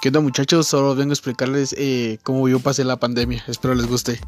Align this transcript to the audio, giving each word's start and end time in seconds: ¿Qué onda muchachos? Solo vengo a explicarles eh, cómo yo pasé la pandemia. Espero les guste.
¿Qué 0.00 0.08
onda 0.10 0.20
muchachos? 0.20 0.68
Solo 0.68 0.94
vengo 0.94 1.10
a 1.10 1.14
explicarles 1.14 1.74
eh, 1.76 2.18
cómo 2.22 2.48
yo 2.48 2.60
pasé 2.60 2.84
la 2.84 3.00
pandemia. 3.00 3.42
Espero 3.48 3.74
les 3.74 3.86
guste. 3.86 4.20